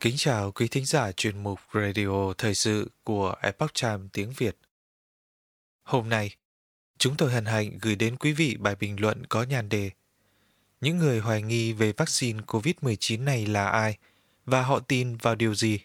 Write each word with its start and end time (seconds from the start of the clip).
Kính 0.00 0.14
chào 0.16 0.52
quý 0.52 0.68
thính 0.68 0.84
giả 0.84 1.12
chuyên 1.12 1.42
mục 1.42 1.60
Radio 1.74 2.32
Thời 2.38 2.54
sự 2.54 2.90
của 3.04 3.34
Epoch 3.42 3.74
Time 3.82 4.08
tiếng 4.12 4.32
Việt. 4.36 4.56
Hôm 5.82 6.08
nay, 6.08 6.36
chúng 6.98 7.16
tôi 7.16 7.32
hân 7.32 7.44
hạnh 7.44 7.78
gửi 7.82 7.96
đến 7.96 8.16
quý 8.16 8.32
vị 8.32 8.56
bài 8.56 8.74
bình 8.80 9.00
luận 9.00 9.26
có 9.26 9.42
nhan 9.42 9.68
đề 9.68 9.90
Những 10.80 10.98
người 10.98 11.20
hoài 11.20 11.42
nghi 11.42 11.72
về 11.72 11.92
vaccine 11.92 12.40
COVID-19 12.46 13.24
này 13.24 13.46
là 13.46 13.68
ai 13.68 13.98
và 14.44 14.62
họ 14.62 14.80
tin 14.80 15.16
vào 15.16 15.34
điều 15.34 15.54
gì? 15.54 15.80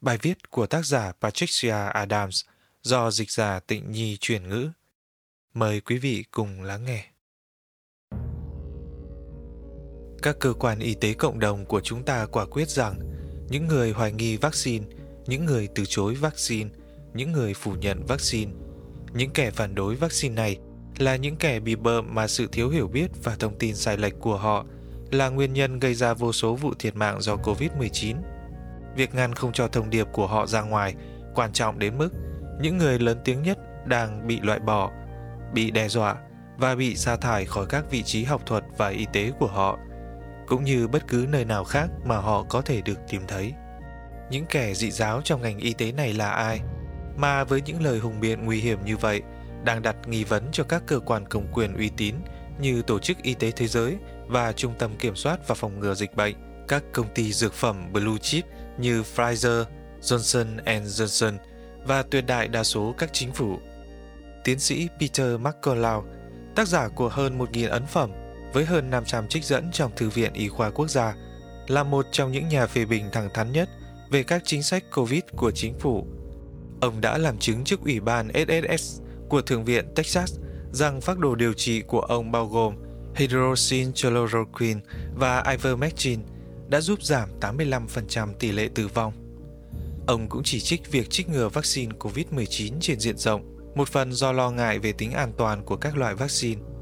Bài 0.00 0.18
viết 0.22 0.50
của 0.50 0.66
tác 0.66 0.86
giả 0.86 1.12
Patricia 1.20 1.88
Adams 1.92 2.44
do 2.82 3.10
dịch 3.10 3.30
giả 3.30 3.60
Tịnh 3.60 3.92
Nhi 3.92 4.16
chuyển 4.20 4.48
ngữ. 4.48 4.70
Mời 5.54 5.80
quý 5.80 5.98
vị 5.98 6.24
cùng 6.30 6.62
lắng 6.62 6.84
nghe. 6.84 7.13
Các 10.24 10.38
cơ 10.38 10.52
quan 10.52 10.78
y 10.78 10.94
tế 10.94 11.12
cộng 11.12 11.38
đồng 11.38 11.64
của 11.64 11.80
chúng 11.80 12.02
ta 12.02 12.26
quả 12.26 12.46
quyết 12.46 12.68
rằng 12.68 12.94
những 13.48 13.68
người 13.68 13.92
hoài 13.92 14.12
nghi 14.12 14.36
vaccine, 14.36 14.84
những 15.26 15.44
người 15.44 15.68
từ 15.74 15.84
chối 15.88 16.14
vaccine, 16.14 16.70
những 17.14 17.32
người 17.32 17.54
phủ 17.54 17.72
nhận 17.80 18.06
vaccine, 18.06 18.52
những 19.14 19.30
kẻ 19.30 19.50
phản 19.50 19.74
đối 19.74 19.94
vaccine 19.94 20.34
này 20.34 20.58
là 20.98 21.16
những 21.16 21.36
kẻ 21.36 21.60
bị 21.60 21.76
bợm 21.76 22.14
mà 22.14 22.26
sự 22.26 22.48
thiếu 22.52 22.70
hiểu 22.70 22.88
biết 22.88 23.10
và 23.24 23.36
thông 23.38 23.58
tin 23.58 23.74
sai 23.74 23.96
lệch 23.96 24.20
của 24.20 24.36
họ 24.36 24.64
là 25.10 25.28
nguyên 25.28 25.52
nhân 25.52 25.78
gây 25.78 25.94
ra 25.94 26.14
vô 26.14 26.32
số 26.32 26.54
vụ 26.54 26.74
thiệt 26.78 26.96
mạng 26.96 27.20
do 27.20 27.36
COVID-19. 27.36 28.16
Việc 28.96 29.14
ngăn 29.14 29.34
không 29.34 29.52
cho 29.52 29.68
thông 29.68 29.90
điệp 29.90 30.06
của 30.12 30.26
họ 30.26 30.46
ra 30.46 30.62
ngoài 30.62 30.94
quan 31.34 31.52
trọng 31.52 31.78
đến 31.78 31.98
mức 31.98 32.10
những 32.60 32.78
người 32.78 32.98
lớn 32.98 33.18
tiếng 33.24 33.42
nhất 33.42 33.58
đang 33.86 34.26
bị 34.26 34.40
loại 34.40 34.58
bỏ, 34.58 34.90
bị 35.54 35.70
đe 35.70 35.88
dọa 35.88 36.16
và 36.58 36.74
bị 36.74 36.96
sa 36.96 37.16
thải 37.16 37.44
khỏi 37.44 37.66
các 37.66 37.84
vị 37.90 38.02
trí 38.02 38.24
học 38.24 38.42
thuật 38.46 38.64
và 38.78 38.88
y 38.88 39.06
tế 39.12 39.32
của 39.38 39.46
họ– 39.46 39.78
cũng 40.46 40.64
như 40.64 40.88
bất 40.88 41.08
cứ 41.08 41.26
nơi 41.28 41.44
nào 41.44 41.64
khác 41.64 41.88
mà 42.04 42.16
họ 42.16 42.42
có 42.48 42.62
thể 42.62 42.80
được 42.80 42.98
tìm 43.08 43.22
thấy. 43.28 43.52
Những 44.30 44.46
kẻ 44.46 44.74
dị 44.74 44.90
giáo 44.90 45.20
trong 45.24 45.42
ngành 45.42 45.58
y 45.58 45.72
tế 45.72 45.92
này 45.92 46.12
là 46.12 46.30
ai? 46.30 46.60
Mà 47.16 47.44
với 47.44 47.62
những 47.62 47.82
lời 47.82 47.98
hùng 47.98 48.20
biện 48.20 48.44
nguy 48.44 48.60
hiểm 48.60 48.84
như 48.84 48.96
vậy, 48.96 49.22
đang 49.64 49.82
đặt 49.82 49.96
nghi 50.06 50.24
vấn 50.24 50.48
cho 50.52 50.64
các 50.64 50.82
cơ 50.86 50.98
quan 50.98 51.28
công 51.28 51.46
quyền 51.52 51.76
uy 51.76 51.90
tín 51.96 52.14
như 52.60 52.82
Tổ 52.82 52.98
chức 52.98 53.22
Y 53.22 53.34
tế 53.34 53.50
Thế 53.50 53.66
giới 53.66 53.96
và 54.26 54.52
Trung 54.52 54.74
tâm 54.78 54.96
Kiểm 54.98 55.16
soát 55.16 55.48
và 55.48 55.54
Phòng 55.54 55.80
ngừa 55.80 55.94
Dịch 55.94 56.16
bệnh, 56.16 56.34
các 56.68 56.82
công 56.92 57.14
ty 57.14 57.32
dược 57.32 57.52
phẩm 57.52 57.92
Blue 57.92 58.18
Chip 58.20 58.44
như 58.78 59.02
Pfizer, 59.02 59.64
Johnson 60.00 60.56
Johnson 60.64 61.32
và 61.86 62.02
tuyệt 62.02 62.26
đại 62.26 62.48
đa 62.48 62.64
số 62.64 62.94
các 62.98 63.12
chính 63.12 63.32
phủ. 63.32 63.58
Tiến 64.44 64.58
sĩ 64.58 64.88
Peter 65.00 65.40
McCullough, 65.40 66.04
tác 66.54 66.68
giả 66.68 66.88
của 66.88 67.08
hơn 67.08 67.38
1.000 67.38 67.70
ấn 67.70 67.86
phẩm 67.86 68.10
với 68.54 68.64
hơn 68.64 68.90
500 68.90 69.28
trích 69.28 69.44
dẫn 69.44 69.70
trong 69.72 69.92
Thư 69.96 70.10
viện 70.10 70.32
Y 70.32 70.48
khoa 70.48 70.70
Quốc 70.70 70.90
gia, 70.90 71.14
là 71.68 71.82
một 71.82 72.06
trong 72.12 72.32
những 72.32 72.48
nhà 72.48 72.66
phê 72.66 72.84
bình 72.84 73.04
thẳng 73.12 73.28
thắn 73.34 73.52
nhất 73.52 73.68
về 74.10 74.22
các 74.22 74.42
chính 74.44 74.62
sách 74.62 74.84
COVID 74.90 75.22
của 75.36 75.50
chính 75.50 75.78
phủ. 75.78 76.06
Ông 76.80 77.00
đã 77.00 77.18
làm 77.18 77.38
chứng 77.38 77.64
trước 77.64 77.80
Ủy 77.84 78.00
ban 78.00 78.28
SSS 78.34 79.00
của 79.28 79.42
Thượng 79.42 79.64
viện 79.64 79.94
Texas 79.94 80.38
rằng 80.72 81.00
phác 81.00 81.18
đồ 81.18 81.34
điều 81.34 81.52
trị 81.52 81.82
của 81.82 82.00
ông 82.00 82.32
bao 82.32 82.46
gồm 82.46 82.74
hydroxychloroquine 83.14 83.92
chloroquine 83.94 84.80
và 85.14 85.44
ivermectin 85.50 86.20
đã 86.68 86.80
giúp 86.80 87.02
giảm 87.02 87.28
85% 87.40 88.32
tỷ 88.38 88.52
lệ 88.52 88.68
tử 88.74 88.88
vong. 88.88 89.12
Ông 90.06 90.28
cũng 90.28 90.42
chỉ 90.44 90.60
trích 90.60 90.90
việc 90.90 91.10
trích 91.10 91.28
ngừa 91.28 91.48
vaccine 91.48 91.94
COVID-19 91.98 92.72
trên 92.80 93.00
diện 93.00 93.18
rộng, 93.18 93.72
một 93.74 93.88
phần 93.88 94.12
do 94.12 94.32
lo 94.32 94.50
ngại 94.50 94.78
về 94.78 94.92
tính 94.92 95.12
an 95.12 95.32
toàn 95.36 95.64
của 95.64 95.76
các 95.76 95.96
loại 95.96 96.14
vaccine– 96.14 96.60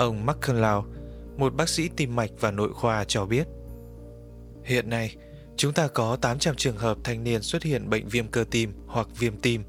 Ông 0.00 0.26
McCullough, 0.26 0.86
một 1.36 1.54
bác 1.54 1.68
sĩ 1.68 1.88
tim 1.96 2.16
mạch 2.16 2.30
và 2.40 2.50
nội 2.50 2.72
khoa 2.72 3.04
cho 3.04 3.26
biết. 3.26 3.46
Hiện 4.64 4.90
nay, 4.90 5.16
chúng 5.56 5.72
ta 5.72 5.88
có 5.88 6.16
800 6.16 6.56
trường 6.56 6.76
hợp 6.76 6.98
thanh 7.04 7.24
niên 7.24 7.42
xuất 7.42 7.62
hiện 7.62 7.90
bệnh 7.90 8.08
viêm 8.08 8.28
cơ 8.28 8.44
tim 8.50 8.72
hoặc 8.86 9.08
viêm 9.18 9.36
tim. 9.36 9.62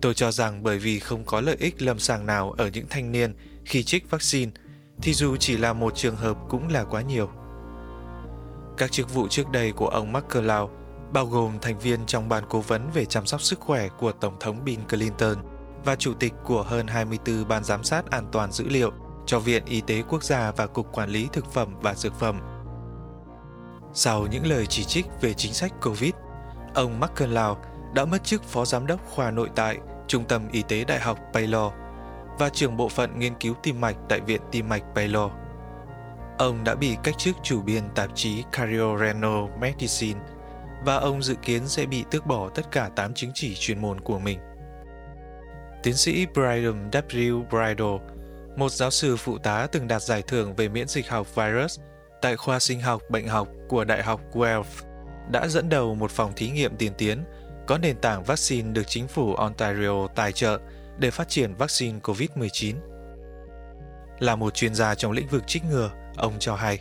Tôi 0.00 0.14
cho 0.14 0.32
rằng 0.32 0.62
bởi 0.62 0.78
vì 0.78 0.98
không 0.98 1.24
có 1.24 1.40
lợi 1.40 1.56
ích 1.60 1.82
lâm 1.82 1.98
sàng 1.98 2.26
nào 2.26 2.52
ở 2.52 2.68
những 2.68 2.86
thanh 2.90 3.12
niên 3.12 3.34
khi 3.64 3.82
trích 3.82 4.10
vaccine, 4.10 4.52
thì 5.02 5.14
dù 5.14 5.36
chỉ 5.36 5.56
là 5.56 5.72
một 5.72 5.96
trường 5.96 6.16
hợp 6.16 6.36
cũng 6.48 6.68
là 6.68 6.84
quá 6.84 7.02
nhiều. 7.02 7.30
Các 8.76 8.92
chức 8.92 9.14
vụ 9.14 9.28
trước 9.28 9.50
đây 9.50 9.72
của 9.72 9.88
ông 9.88 10.12
McCullough 10.12 10.70
bao 11.12 11.26
gồm 11.26 11.58
thành 11.62 11.78
viên 11.78 12.06
trong 12.06 12.28
ban 12.28 12.44
cố 12.48 12.60
vấn 12.60 12.90
về 12.94 13.04
chăm 13.04 13.26
sóc 13.26 13.42
sức 13.42 13.60
khỏe 13.60 13.88
của 13.98 14.12
Tổng 14.12 14.36
thống 14.40 14.64
Bill 14.64 14.82
Clinton 14.88 15.36
và 15.84 15.96
chủ 15.96 16.14
tịch 16.14 16.32
của 16.44 16.62
hơn 16.62 16.86
24 16.86 17.48
ban 17.48 17.64
giám 17.64 17.84
sát 17.84 18.10
an 18.10 18.26
toàn 18.32 18.52
dữ 18.52 18.68
liệu 18.68 18.92
cho 19.30 19.38
Viện 19.38 19.64
Y 19.64 19.80
tế 19.80 20.02
Quốc 20.08 20.24
gia 20.24 20.52
và 20.52 20.66
Cục 20.66 20.92
Quản 20.92 21.10
lý 21.10 21.28
Thực 21.32 21.52
phẩm 21.52 21.74
và 21.80 21.94
Dược 21.94 22.14
phẩm. 22.14 22.40
Sau 23.92 24.26
những 24.30 24.46
lời 24.46 24.66
chỉ 24.66 24.84
trích 24.84 25.06
về 25.20 25.34
chính 25.34 25.52
sách 25.52 25.72
COVID, 25.82 26.12
ông 26.74 27.00
McCullough 27.00 27.58
đã 27.94 28.04
mất 28.04 28.24
chức 28.24 28.42
Phó 28.44 28.64
Giám 28.64 28.86
đốc 28.86 29.00
khoa 29.06 29.30
nội 29.30 29.50
tại 29.54 29.78
Trung 30.06 30.24
tâm 30.24 30.48
Y 30.52 30.62
tế 30.62 30.84
Đại 30.84 31.00
học 31.00 31.18
Baylor 31.34 31.72
và 32.38 32.48
trưởng 32.48 32.76
bộ 32.76 32.88
phận 32.88 33.18
nghiên 33.18 33.34
cứu 33.34 33.54
tim 33.62 33.80
mạch 33.80 33.96
tại 34.08 34.20
Viện 34.20 34.40
Tim 34.50 34.68
mạch 34.68 34.94
Baylor. 34.94 35.32
Ông 36.38 36.64
đã 36.64 36.74
bị 36.74 36.96
cách 37.02 37.18
chức 37.18 37.36
chủ 37.42 37.62
biên 37.62 37.82
tạp 37.94 38.10
chí 38.14 38.44
Cardiorenal 38.52 39.44
Medicine 39.60 40.20
và 40.84 40.96
ông 40.96 41.22
dự 41.22 41.34
kiến 41.34 41.68
sẽ 41.68 41.86
bị 41.86 42.04
tước 42.10 42.26
bỏ 42.26 42.48
tất 42.48 42.70
cả 42.70 42.90
8 42.96 43.14
chứng 43.14 43.30
chỉ 43.34 43.54
chuyên 43.54 43.80
môn 43.80 44.00
của 44.00 44.18
mình. 44.18 44.38
Tiến 45.82 45.94
sĩ 45.94 46.26
Brian 46.34 46.90
W. 46.90 47.42
Bridle 47.50 48.19
một 48.56 48.72
giáo 48.72 48.90
sư 48.90 49.16
phụ 49.16 49.38
tá 49.38 49.66
từng 49.72 49.88
đạt 49.88 50.02
giải 50.02 50.22
thưởng 50.22 50.54
về 50.54 50.68
miễn 50.68 50.88
dịch 50.88 51.08
học 51.08 51.34
virus 51.34 51.80
tại 52.22 52.36
khoa 52.36 52.58
sinh 52.58 52.80
học 52.80 53.02
bệnh 53.08 53.28
học 53.28 53.48
của 53.68 53.84
Đại 53.84 54.02
học 54.02 54.20
Guelph, 54.32 54.84
đã 55.30 55.48
dẫn 55.48 55.68
đầu 55.68 55.94
một 55.94 56.10
phòng 56.10 56.32
thí 56.36 56.50
nghiệm 56.50 56.76
tiên 56.76 56.92
tiến 56.98 57.24
có 57.66 57.78
nền 57.78 57.96
tảng 57.96 58.24
vaccine 58.24 58.72
được 58.72 58.82
chính 58.86 59.08
phủ 59.08 59.34
Ontario 59.34 60.06
tài 60.14 60.32
trợ 60.32 60.58
để 60.98 61.10
phát 61.10 61.28
triển 61.28 61.54
vaccine 61.54 61.98
COVID-19. 61.98 62.74
Là 64.18 64.36
một 64.36 64.54
chuyên 64.54 64.74
gia 64.74 64.94
trong 64.94 65.12
lĩnh 65.12 65.28
vực 65.28 65.42
trích 65.46 65.64
ngừa, 65.64 65.90
ông 66.16 66.32
cho 66.38 66.54
hay. 66.54 66.80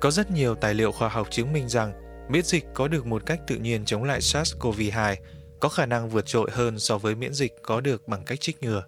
Có 0.00 0.10
rất 0.10 0.30
nhiều 0.30 0.54
tài 0.54 0.74
liệu 0.74 0.92
khoa 0.92 1.08
học 1.08 1.26
chứng 1.30 1.52
minh 1.52 1.68
rằng 1.68 1.92
miễn 2.28 2.42
dịch 2.42 2.64
có 2.74 2.88
được 2.88 3.06
một 3.06 3.26
cách 3.26 3.40
tự 3.46 3.56
nhiên 3.56 3.84
chống 3.84 4.04
lại 4.04 4.20
SARS-CoV-2 4.20 5.16
có 5.60 5.68
khả 5.68 5.86
năng 5.86 6.08
vượt 6.08 6.26
trội 6.26 6.50
hơn 6.52 6.78
so 6.78 6.98
với 6.98 7.14
miễn 7.14 7.34
dịch 7.34 7.52
có 7.62 7.80
được 7.80 8.08
bằng 8.08 8.24
cách 8.24 8.40
trích 8.40 8.62
ngừa. 8.62 8.82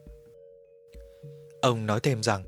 Ông 1.61 1.87
nói 1.87 2.01
thêm 2.01 2.23
rằng, 2.23 2.45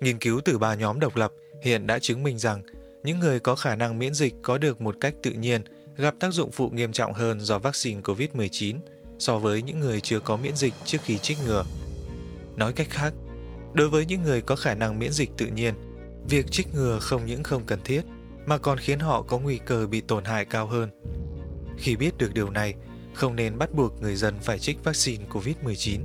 nghiên 0.00 0.18
cứu 0.18 0.40
từ 0.44 0.58
ba 0.58 0.74
nhóm 0.74 1.00
độc 1.00 1.16
lập 1.16 1.32
hiện 1.62 1.86
đã 1.86 1.98
chứng 1.98 2.22
minh 2.22 2.38
rằng 2.38 2.62
những 3.02 3.18
người 3.18 3.40
có 3.40 3.54
khả 3.54 3.76
năng 3.76 3.98
miễn 3.98 4.14
dịch 4.14 4.34
có 4.42 4.58
được 4.58 4.80
một 4.80 4.96
cách 5.00 5.14
tự 5.22 5.30
nhiên 5.30 5.62
gặp 5.96 6.14
tác 6.20 6.32
dụng 6.32 6.50
phụ 6.50 6.70
nghiêm 6.70 6.92
trọng 6.92 7.12
hơn 7.12 7.40
do 7.40 7.58
vaccine 7.58 8.00
COVID-19 8.00 8.76
so 9.18 9.38
với 9.38 9.62
những 9.62 9.80
người 9.80 10.00
chưa 10.00 10.20
có 10.20 10.36
miễn 10.36 10.56
dịch 10.56 10.74
trước 10.84 10.98
khi 11.02 11.18
trích 11.18 11.38
ngừa. 11.46 11.64
Nói 12.56 12.72
cách 12.72 12.86
khác, 12.90 13.12
đối 13.72 13.88
với 13.88 14.06
những 14.06 14.22
người 14.22 14.40
có 14.40 14.56
khả 14.56 14.74
năng 14.74 14.98
miễn 14.98 15.12
dịch 15.12 15.30
tự 15.36 15.46
nhiên, 15.46 15.74
việc 16.28 16.50
trích 16.50 16.74
ngừa 16.74 16.98
không 17.00 17.26
những 17.26 17.42
không 17.42 17.62
cần 17.66 17.78
thiết 17.84 18.02
mà 18.46 18.58
còn 18.58 18.78
khiến 18.78 18.98
họ 18.98 19.22
có 19.22 19.38
nguy 19.38 19.58
cơ 19.66 19.86
bị 19.86 20.00
tổn 20.00 20.24
hại 20.24 20.44
cao 20.44 20.66
hơn. 20.66 20.90
Khi 21.78 21.96
biết 21.96 22.18
được 22.18 22.34
điều 22.34 22.50
này, 22.50 22.74
không 23.14 23.36
nên 23.36 23.58
bắt 23.58 23.74
buộc 23.74 24.02
người 24.02 24.16
dân 24.16 24.34
phải 24.42 24.58
trích 24.58 24.84
vaccine 24.84 25.24
COVID-19. 25.30 26.00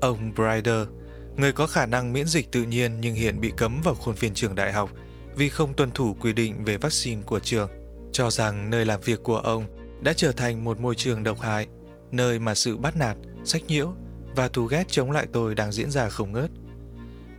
Ông 0.00 0.32
Brider, 0.34 0.88
người 1.36 1.52
có 1.52 1.66
khả 1.66 1.86
năng 1.86 2.12
miễn 2.12 2.26
dịch 2.26 2.52
tự 2.52 2.62
nhiên 2.62 3.00
nhưng 3.00 3.14
hiện 3.14 3.40
bị 3.40 3.52
cấm 3.56 3.80
vào 3.84 3.94
khuôn 3.94 4.14
viên 4.14 4.34
trường 4.34 4.54
đại 4.54 4.72
học 4.72 4.90
vì 5.36 5.48
không 5.48 5.74
tuân 5.74 5.90
thủ 5.90 6.16
quy 6.20 6.32
định 6.32 6.64
về 6.64 6.76
vaccine 6.76 7.22
của 7.22 7.40
trường, 7.40 7.70
cho 8.12 8.30
rằng 8.30 8.70
nơi 8.70 8.84
làm 8.84 9.00
việc 9.00 9.22
của 9.22 9.36
ông 9.36 9.66
đã 10.02 10.12
trở 10.12 10.32
thành 10.32 10.64
một 10.64 10.80
môi 10.80 10.94
trường 10.94 11.22
độc 11.22 11.40
hại, 11.40 11.66
nơi 12.10 12.38
mà 12.38 12.54
sự 12.54 12.76
bắt 12.76 12.96
nạt, 12.96 13.16
sách 13.44 13.62
nhiễu 13.68 13.92
và 14.36 14.48
thù 14.48 14.64
ghét 14.64 14.84
chống 14.88 15.10
lại 15.10 15.26
tôi 15.32 15.54
đang 15.54 15.72
diễn 15.72 15.90
ra 15.90 16.08
không 16.08 16.32
ngớt, 16.32 16.50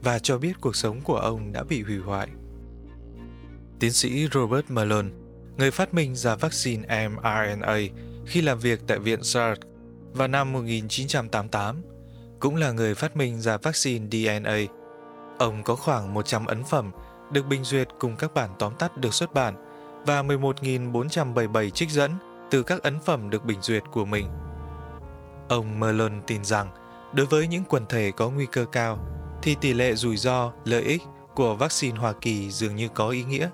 và 0.01 0.19
cho 0.19 0.37
biết 0.37 0.53
cuộc 0.61 0.75
sống 0.75 1.01
của 1.01 1.17
ông 1.17 1.53
đã 1.53 1.63
bị 1.63 1.83
hủy 1.83 1.97
hoại. 1.97 2.27
Tiến 3.79 3.91
sĩ 3.91 4.27
Robert 4.33 4.65
Malone, 4.69 5.09
người 5.57 5.71
phát 5.71 5.93
minh 5.93 6.15
ra 6.15 6.35
vaccine 6.35 7.07
mRNA 7.09 7.77
khi 8.25 8.41
làm 8.41 8.59
việc 8.59 8.79
tại 8.87 8.99
Viện 8.99 9.23
SARS 9.23 9.61
vào 10.13 10.27
năm 10.27 10.53
1988, 10.53 11.81
cũng 12.39 12.55
là 12.55 12.71
người 12.71 12.95
phát 12.95 13.17
minh 13.17 13.41
ra 13.41 13.57
vaccine 13.57 14.07
DNA. 14.11 14.57
Ông 15.37 15.63
có 15.63 15.75
khoảng 15.75 16.13
100 16.13 16.45
ấn 16.45 16.63
phẩm 16.63 16.91
được 17.31 17.47
bình 17.47 17.63
duyệt 17.63 17.87
cùng 17.99 18.15
các 18.15 18.33
bản 18.33 18.49
tóm 18.59 18.73
tắt 18.79 18.97
được 18.97 19.13
xuất 19.13 19.33
bản 19.33 19.55
và 20.05 20.23
11.477 20.23 21.69
trích 21.69 21.89
dẫn 21.89 22.11
từ 22.51 22.63
các 22.63 22.83
ấn 22.83 22.99
phẩm 22.99 23.29
được 23.29 23.45
bình 23.45 23.61
duyệt 23.61 23.83
của 23.91 24.05
mình. 24.05 24.27
Ông 25.49 25.79
Merlin 25.79 26.21
tin 26.27 26.45
rằng, 26.45 26.67
đối 27.13 27.25
với 27.25 27.47
những 27.47 27.63
quần 27.63 27.85
thể 27.85 28.11
có 28.11 28.29
nguy 28.29 28.45
cơ 28.45 28.65
cao, 28.65 28.99
thì 29.41 29.55
tỷ 29.61 29.73
lệ 29.73 29.95
rủi 29.95 30.17
ro, 30.17 30.51
lợi 30.65 30.81
ích 30.81 31.01
của 31.35 31.55
vaccine 31.55 31.99
Hoa 31.99 32.13
Kỳ 32.21 32.51
dường 32.51 32.75
như 32.75 32.87
có 32.87 33.09
ý 33.09 33.23
nghĩa. 33.23 33.49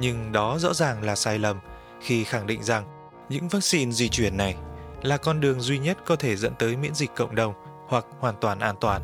Nhưng 0.00 0.32
đó 0.32 0.58
rõ 0.58 0.74
ràng 0.74 1.04
là 1.04 1.16
sai 1.16 1.38
lầm 1.38 1.58
khi 2.00 2.24
khẳng 2.24 2.46
định 2.46 2.62
rằng 2.62 2.84
những 3.28 3.48
vaccine 3.48 3.92
di 3.92 4.08
chuyển 4.08 4.36
này 4.36 4.56
là 5.02 5.16
con 5.16 5.40
đường 5.40 5.60
duy 5.60 5.78
nhất 5.78 5.98
có 6.06 6.16
thể 6.16 6.36
dẫn 6.36 6.52
tới 6.58 6.76
miễn 6.76 6.94
dịch 6.94 7.10
cộng 7.16 7.34
đồng 7.34 7.54
hoặc 7.88 8.06
hoàn 8.18 8.34
toàn 8.40 8.58
an 8.58 8.76
toàn. 8.80 9.02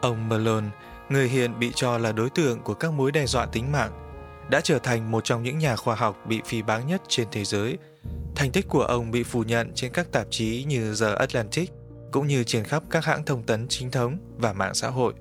Ông 0.00 0.28
Malone, 0.28 0.66
người 1.08 1.28
hiện 1.28 1.58
bị 1.58 1.72
cho 1.74 1.98
là 1.98 2.12
đối 2.12 2.30
tượng 2.30 2.62
của 2.62 2.74
các 2.74 2.92
mối 2.92 3.12
đe 3.12 3.26
dọa 3.26 3.46
tính 3.46 3.72
mạng, 3.72 3.92
đã 4.50 4.60
trở 4.60 4.78
thành 4.78 5.10
một 5.10 5.24
trong 5.24 5.42
những 5.42 5.58
nhà 5.58 5.76
khoa 5.76 5.94
học 5.94 6.16
bị 6.26 6.40
phỉ 6.44 6.62
báng 6.62 6.86
nhất 6.86 7.02
trên 7.08 7.28
thế 7.32 7.44
giới. 7.44 7.78
Thành 8.34 8.50
tích 8.52 8.68
của 8.68 8.82
ông 8.82 9.10
bị 9.10 9.22
phủ 9.22 9.42
nhận 9.42 9.72
trên 9.74 9.92
các 9.92 10.12
tạp 10.12 10.26
chí 10.30 10.64
như 10.68 10.94
The 11.00 11.14
Atlantic, 11.14 11.72
cũng 12.12 12.26
như 12.26 12.44
trên 12.44 12.64
khắp 12.64 12.82
các 12.90 13.04
hãng 13.04 13.24
thông 13.24 13.42
tấn 13.42 13.68
chính 13.68 13.90
thống 13.90 14.18
và 14.38 14.52
mạng 14.52 14.74
xã 14.74 14.88
hội. 14.88 15.14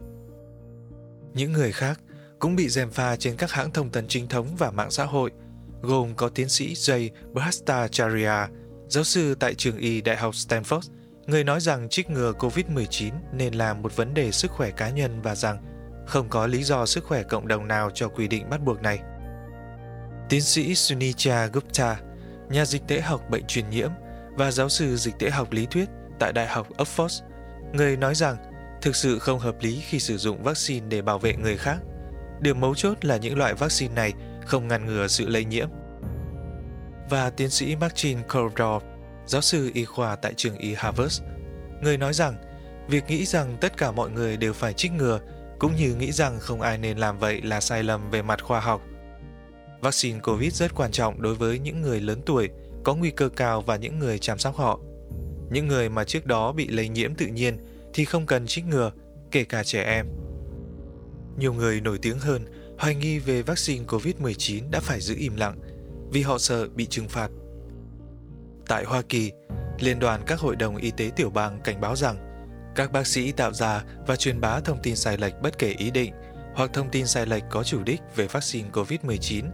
Những 1.33 1.51
người 1.51 1.71
khác 1.71 1.99
cũng 2.39 2.55
bị 2.55 2.69
dèm 2.69 2.91
pha 2.91 3.15
trên 3.15 3.35
các 3.35 3.51
hãng 3.51 3.71
thông 3.71 3.89
tấn 3.89 4.07
chính 4.07 4.27
thống 4.27 4.47
và 4.57 4.71
mạng 4.71 4.91
xã 4.91 5.05
hội, 5.05 5.31
gồm 5.81 6.15
có 6.15 6.29
tiến 6.29 6.49
sĩ 6.49 6.73
Jay 6.73 7.09
Bhattacharya, 7.33 8.47
giáo 8.87 9.03
sư 9.03 9.35
tại 9.35 9.55
trường 9.55 9.77
y 9.77 10.01
Đại 10.01 10.17
học 10.17 10.33
Stanford, 10.33 10.81
người 11.27 11.43
nói 11.43 11.59
rằng 11.59 11.89
trích 11.89 12.09
ngừa 12.09 12.33
COVID-19 12.39 13.11
nên 13.33 13.53
là 13.53 13.73
một 13.73 13.95
vấn 13.95 14.13
đề 14.13 14.31
sức 14.31 14.51
khỏe 14.51 14.71
cá 14.71 14.89
nhân 14.89 15.21
và 15.21 15.35
rằng 15.35 15.57
không 16.07 16.29
có 16.29 16.47
lý 16.47 16.63
do 16.63 16.85
sức 16.85 17.03
khỏe 17.03 17.23
cộng 17.23 17.47
đồng 17.47 17.67
nào 17.67 17.89
cho 17.93 18.07
quy 18.07 18.27
định 18.27 18.49
bắt 18.49 18.63
buộc 18.63 18.81
này. 18.81 18.99
Tiến 20.29 20.41
sĩ 20.41 20.75
Sunicha 20.75 21.47
Gupta, 21.47 21.97
nhà 22.49 22.65
dịch 22.65 22.81
tễ 22.87 23.01
học 23.01 23.21
bệnh 23.29 23.45
truyền 23.47 23.69
nhiễm 23.69 23.89
và 24.31 24.51
giáo 24.51 24.69
sư 24.69 24.97
dịch 24.97 25.19
tễ 25.19 25.29
học 25.29 25.51
lý 25.51 25.65
thuyết 25.65 25.89
tại 26.19 26.33
Đại 26.33 26.47
học 26.47 26.67
Oxford, 26.77 27.23
người 27.73 27.97
nói 27.97 28.15
rằng 28.15 28.35
thực 28.81 28.95
sự 28.95 29.19
không 29.19 29.39
hợp 29.39 29.55
lý 29.61 29.81
khi 29.81 29.99
sử 29.99 30.17
dụng 30.17 30.43
vaccine 30.43 30.87
để 30.89 31.01
bảo 31.01 31.19
vệ 31.19 31.33
người 31.35 31.57
khác. 31.57 31.77
Điểm 32.41 32.59
mấu 32.59 32.75
chốt 32.75 33.05
là 33.05 33.17
những 33.17 33.37
loại 33.37 33.53
vaccine 33.53 33.93
này 33.93 34.13
không 34.45 34.67
ngăn 34.67 34.85
ngừa 34.85 35.07
sự 35.07 35.29
lây 35.29 35.45
nhiễm. 35.45 35.67
Và 37.09 37.29
tiến 37.29 37.49
sĩ 37.49 37.75
Martin 37.75 38.17
Kordor, 38.23 38.83
giáo 39.27 39.41
sư 39.41 39.71
y 39.73 39.85
khoa 39.85 40.15
tại 40.15 40.33
trường 40.37 40.57
y 40.57 40.73
Harvard, 40.73 41.21
người 41.81 41.97
nói 41.97 42.13
rằng 42.13 42.35
việc 42.87 43.03
nghĩ 43.07 43.25
rằng 43.25 43.57
tất 43.61 43.77
cả 43.77 43.91
mọi 43.91 44.09
người 44.09 44.37
đều 44.37 44.53
phải 44.53 44.73
trích 44.73 44.91
ngừa 44.91 45.19
cũng 45.59 45.75
như 45.75 45.95
nghĩ 45.95 46.11
rằng 46.11 46.39
không 46.39 46.61
ai 46.61 46.77
nên 46.77 46.97
làm 46.97 47.19
vậy 47.19 47.41
là 47.41 47.61
sai 47.61 47.83
lầm 47.83 48.11
về 48.11 48.21
mặt 48.21 48.43
khoa 48.43 48.59
học. 48.59 48.81
Vaccine 49.81 50.19
COVID 50.19 50.53
rất 50.53 50.75
quan 50.75 50.91
trọng 50.91 51.21
đối 51.21 51.35
với 51.35 51.59
những 51.59 51.81
người 51.81 52.01
lớn 52.01 52.21
tuổi, 52.25 52.49
có 52.83 52.95
nguy 52.95 53.11
cơ 53.11 53.29
cao 53.29 53.61
và 53.61 53.75
những 53.75 53.99
người 53.99 54.19
chăm 54.19 54.39
sóc 54.39 54.55
họ. 54.55 54.79
Những 55.51 55.67
người 55.67 55.89
mà 55.89 56.03
trước 56.03 56.25
đó 56.25 56.51
bị 56.51 56.67
lây 56.67 56.89
nhiễm 56.89 57.15
tự 57.15 57.25
nhiên 57.25 57.57
thì 57.93 58.05
không 58.05 58.25
cần 58.25 58.47
trích 58.47 58.65
ngừa, 58.65 58.91
kể 59.31 59.43
cả 59.43 59.63
trẻ 59.63 59.83
em. 59.83 60.07
Nhiều 61.37 61.53
người 61.53 61.81
nổi 61.81 61.97
tiếng 62.01 62.19
hơn 62.19 62.45
hoài 62.79 62.95
nghi 62.95 63.19
về 63.19 63.41
vaccine 63.41 63.85
COVID-19 63.85 64.71
đã 64.71 64.79
phải 64.79 65.01
giữ 65.01 65.15
im 65.17 65.35
lặng 65.35 65.59
vì 66.11 66.21
họ 66.21 66.37
sợ 66.37 66.67
bị 66.67 66.85
trừng 66.85 67.07
phạt. 67.07 67.29
Tại 68.67 68.83
Hoa 68.83 69.01
Kỳ, 69.09 69.31
Liên 69.79 69.99
đoàn 69.99 70.21
các 70.27 70.39
hội 70.39 70.55
đồng 70.55 70.75
y 70.75 70.91
tế 70.91 71.11
tiểu 71.15 71.29
bang 71.29 71.59
cảnh 71.63 71.81
báo 71.81 71.95
rằng 71.95 72.17
các 72.75 72.91
bác 72.91 73.07
sĩ 73.07 73.31
tạo 73.31 73.53
ra 73.53 73.83
và 74.07 74.15
truyền 74.15 74.41
bá 74.41 74.59
thông 74.59 74.81
tin 74.83 74.95
sai 74.95 75.17
lệch 75.17 75.33
bất 75.41 75.59
kể 75.59 75.75
ý 75.77 75.91
định 75.91 76.13
hoặc 76.55 76.69
thông 76.73 76.89
tin 76.89 77.07
sai 77.07 77.25
lệch 77.25 77.43
có 77.49 77.63
chủ 77.63 77.83
đích 77.83 78.01
về 78.15 78.27
vaccine 78.27 78.69
COVID-19 78.73 79.45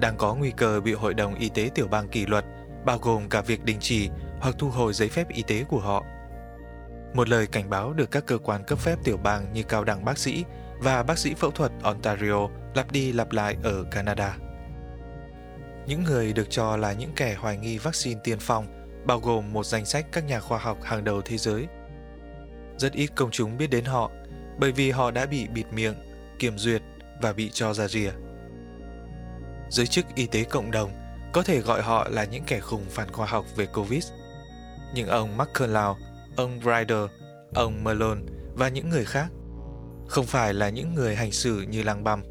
đang 0.00 0.16
có 0.16 0.34
nguy 0.34 0.50
cơ 0.56 0.80
bị 0.80 0.92
Hội 0.92 1.14
đồng 1.14 1.34
Y 1.34 1.48
tế 1.48 1.70
tiểu 1.74 1.88
bang 1.88 2.08
kỷ 2.08 2.26
luật, 2.26 2.44
bao 2.84 2.98
gồm 2.98 3.28
cả 3.28 3.40
việc 3.40 3.64
đình 3.64 3.76
chỉ 3.80 4.10
hoặc 4.40 4.54
thu 4.58 4.68
hồi 4.68 4.92
giấy 4.92 5.08
phép 5.08 5.28
y 5.28 5.42
tế 5.42 5.64
của 5.64 5.80
họ. 5.80 6.04
Một 7.14 7.28
lời 7.28 7.46
cảnh 7.46 7.70
báo 7.70 7.92
được 7.92 8.10
các 8.10 8.26
cơ 8.26 8.38
quan 8.38 8.64
cấp 8.64 8.78
phép 8.78 8.98
tiểu 9.04 9.16
bang 9.16 9.52
như 9.52 9.62
cao 9.62 9.84
đẳng 9.84 10.04
bác 10.04 10.18
sĩ 10.18 10.44
và 10.78 11.02
bác 11.02 11.18
sĩ 11.18 11.34
phẫu 11.34 11.50
thuật 11.50 11.72
Ontario 11.82 12.48
lặp 12.74 12.92
đi 12.92 13.12
lặp 13.12 13.32
lại 13.32 13.56
ở 13.62 13.84
Canada. 13.90 14.36
Những 15.86 16.04
người 16.04 16.32
được 16.32 16.46
cho 16.50 16.76
là 16.76 16.92
những 16.92 17.12
kẻ 17.16 17.34
hoài 17.34 17.56
nghi 17.56 17.78
vaccine 17.78 18.20
tiên 18.24 18.38
phong 18.40 18.66
bao 19.06 19.20
gồm 19.20 19.52
một 19.52 19.66
danh 19.66 19.86
sách 19.86 20.06
các 20.12 20.24
nhà 20.24 20.40
khoa 20.40 20.58
học 20.58 20.78
hàng 20.82 21.04
đầu 21.04 21.22
thế 21.22 21.38
giới. 21.38 21.66
Rất 22.78 22.92
ít 22.92 23.10
công 23.16 23.30
chúng 23.30 23.58
biết 23.58 23.66
đến 23.66 23.84
họ 23.84 24.10
bởi 24.58 24.72
vì 24.72 24.90
họ 24.90 25.10
đã 25.10 25.26
bị 25.26 25.48
bịt 25.48 25.66
miệng, 25.72 25.94
kiểm 26.38 26.58
duyệt 26.58 26.82
và 27.22 27.32
bị 27.32 27.50
cho 27.52 27.74
ra 27.74 27.88
rìa. 27.88 28.10
Giới 29.70 29.86
chức 29.86 30.06
y 30.14 30.26
tế 30.26 30.44
cộng 30.44 30.70
đồng 30.70 30.90
có 31.32 31.42
thể 31.42 31.60
gọi 31.60 31.82
họ 31.82 32.08
là 32.10 32.24
những 32.24 32.44
kẻ 32.46 32.60
khùng 32.60 32.84
phản 32.90 33.12
khoa 33.12 33.26
học 33.26 33.44
về 33.56 33.66
Covid. 33.66 34.06
Nhưng 34.94 35.08
ông 35.08 35.36
McCullough, 35.36 35.96
ông 36.36 36.60
Ryder, 36.60 37.10
ông 37.54 37.84
Malone 37.84 38.20
và 38.54 38.68
những 38.68 38.88
người 38.88 39.04
khác 39.04 39.28
không 40.08 40.26
phải 40.26 40.54
là 40.54 40.68
những 40.68 40.94
người 40.94 41.16
hành 41.16 41.32
xử 41.32 41.60
như 41.60 41.82
lang 41.82 42.04
băm, 42.04 42.22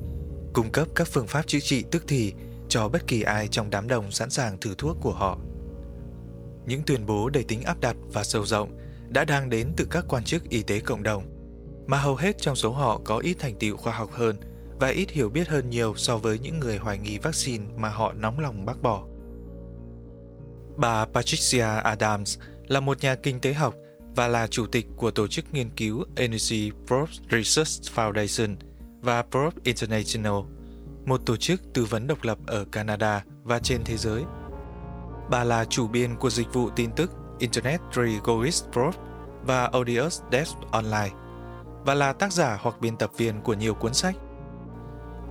cung 0.53 0.71
cấp 0.71 0.87
các 0.95 1.07
phương 1.07 1.27
pháp 1.27 1.47
chữa 1.47 1.59
trị 1.59 1.83
tức 1.91 2.03
thì 2.07 2.33
cho 2.69 2.89
bất 2.89 3.07
kỳ 3.07 3.21
ai 3.21 3.47
trong 3.47 3.69
đám 3.69 3.87
đông 3.87 4.11
sẵn 4.11 4.29
sàng 4.29 4.57
thử 4.59 4.75
thuốc 4.77 4.97
của 5.01 5.13
họ. 5.13 5.37
Những 6.65 6.81
tuyên 6.85 7.05
bố 7.05 7.29
đầy 7.29 7.43
tính 7.43 7.61
áp 7.63 7.79
đặt 7.81 7.95
và 8.13 8.23
sâu 8.23 8.45
rộng 8.45 8.77
đã 9.09 9.25
đang 9.25 9.49
đến 9.49 9.73
từ 9.77 9.87
các 9.91 10.05
quan 10.09 10.23
chức 10.23 10.49
y 10.49 10.63
tế 10.63 10.79
cộng 10.79 11.03
đồng, 11.03 11.23
mà 11.87 11.97
hầu 11.97 12.15
hết 12.15 12.37
trong 12.41 12.55
số 12.55 12.71
họ 12.71 13.01
có 13.05 13.17
ít 13.17 13.35
thành 13.39 13.55
tựu 13.59 13.77
khoa 13.77 13.93
học 13.93 14.11
hơn 14.11 14.35
và 14.79 14.87
ít 14.87 15.09
hiểu 15.09 15.29
biết 15.29 15.47
hơn 15.47 15.69
nhiều 15.69 15.93
so 15.95 16.17
với 16.17 16.39
những 16.39 16.59
người 16.59 16.77
hoài 16.77 16.97
nghi 16.97 17.17
vaccine 17.17 17.65
mà 17.77 17.89
họ 17.89 18.13
nóng 18.13 18.39
lòng 18.39 18.65
bác 18.65 18.81
bỏ. 18.81 19.05
Bà 20.77 21.05
Patricia 21.05 21.81
Adams 21.83 22.37
là 22.67 22.79
một 22.79 23.01
nhà 23.01 23.15
kinh 23.15 23.39
tế 23.39 23.53
học 23.53 23.75
và 24.15 24.27
là 24.27 24.47
chủ 24.47 24.65
tịch 24.67 24.85
của 24.95 25.11
tổ 25.11 25.27
chức 25.27 25.45
nghiên 25.53 25.69
cứu 25.69 26.05
Energy 26.15 26.71
Probes 26.87 27.19
Research 27.31 27.95
Foundation 27.95 28.55
và 29.01 29.23
Probe 29.31 29.57
International, 29.63 30.33
một 31.05 31.21
tổ 31.25 31.37
chức 31.37 31.61
tư 31.73 31.85
vấn 31.85 32.07
độc 32.07 32.17
lập 32.21 32.37
ở 32.47 32.65
Canada 32.71 33.23
và 33.43 33.59
trên 33.59 33.83
thế 33.83 33.97
giới. 33.97 34.23
Bà 35.29 35.43
là 35.43 35.65
chủ 35.65 35.87
biên 35.87 36.15
của 36.15 36.29
dịch 36.29 36.53
vụ 36.53 36.69
tin 36.69 36.91
tức 36.91 37.11
Internet 37.39 37.81
Rigoris 37.95 38.63
Probe 38.71 38.97
và 39.43 39.71
Odious 39.77 40.21
Desk 40.31 40.57
Online 40.71 41.09
và 41.85 41.93
là 41.93 42.13
tác 42.13 42.33
giả 42.33 42.57
hoặc 42.61 42.81
biên 42.81 42.97
tập 42.97 43.11
viên 43.17 43.41
của 43.41 43.53
nhiều 43.53 43.73
cuốn 43.73 43.93
sách. 43.93 44.15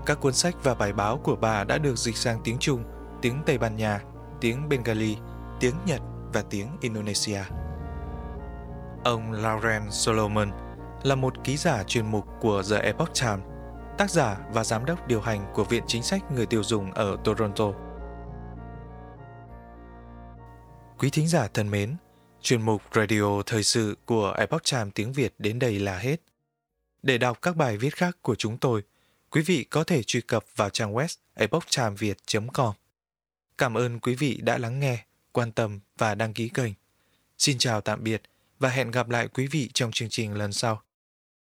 Các 0.06 0.20
cuốn 0.20 0.32
sách 0.32 0.54
và 0.62 0.74
bài 0.74 0.92
báo 0.92 1.18
của 1.18 1.36
bà 1.36 1.64
đã 1.64 1.78
được 1.78 1.98
dịch 1.98 2.16
sang 2.16 2.40
tiếng 2.44 2.58
Trung, 2.58 2.84
tiếng 3.22 3.42
Tây 3.46 3.58
Ban 3.58 3.76
Nha, 3.76 4.00
tiếng 4.40 4.68
Bengali, 4.68 5.16
tiếng 5.60 5.74
Nhật 5.86 6.00
và 6.32 6.42
tiếng 6.50 6.68
Indonesia. 6.80 7.40
Ông 9.04 9.32
Lauren 9.32 9.82
Solomon 9.90 10.50
là 11.02 11.14
một 11.14 11.44
ký 11.44 11.56
giả 11.56 11.82
chuyên 11.82 12.06
mục 12.06 12.24
của 12.40 12.62
The 12.70 12.76
Epoch 12.78 13.14
Times, 13.20 13.44
tác 13.98 14.10
giả 14.10 14.38
và 14.52 14.64
giám 14.64 14.84
đốc 14.84 15.08
điều 15.08 15.20
hành 15.20 15.52
của 15.54 15.64
Viện 15.64 15.84
Chính 15.86 16.02
sách 16.02 16.22
Người 16.32 16.46
tiêu 16.46 16.62
dùng 16.64 16.92
ở 16.92 17.16
Toronto. 17.24 17.72
Quý 20.98 21.10
thính 21.10 21.28
giả 21.28 21.48
thân 21.54 21.70
mến, 21.70 21.96
chuyên 22.42 22.62
mục 22.62 22.82
Radio 22.94 23.42
Thời 23.46 23.62
sự 23.62 23.96
của 24.04 24.34
Epoch 24.38 24.62
Times 24.70 24.94
tiếng 24.94 25.12
Việt 25.12 25.34
đến 25.38 25.58
đây 25.58 25.80
là 25.80 25.98
hết. 25.98 26.16
Để 27.02 27.18
đọc 27.18 27.42
các 27.42 27.56
bài 27.56 27.76
viết 27.76 27.96
khác 27.96 28.18
của 28.22 28.34
chúng 28.34 28.58
tôi, 28.58 28.82
quý 29.30 29.42
vị 29.42 29.64
có 29.64 29.84
thể 29.84 30.02
truy 30.02 30.20
cập 30.20 30.44
vào 30.56 30.70
trang 30.70 30.94
web 30.94 31.16
epochtimeviet.com. 31.34 32.74
Cảm 33.58 33.76
ơn 33.76 34.00
quý 34.00 34.14
vị 34.14 34.40
đã 34.42 34.58
lắng 34.58 34.80
nghe, 34.80 35.04
quan 35.32 35.52
tâm 35.52 35.80
và 35.98 36.14
đăng 36.14 36.34
ký 36.34 36.48
kênh. 36.48 36.72
Xin 37.38 37.58
chào 37.58 37.80
tạm 37.80 38.04
biệt 38.04 38.22
và 38.58 38.68
hẹn 38.68 38.90
gặp 38.90 39.08
lại 39.08 39.28
quý 39.28 39.46
vị 39.46 39.70
trong 39.74 39.92
chương 39.92 40.08
trình 40.08 40.34
lần 40.34 40.52
sau. 40.52 40.82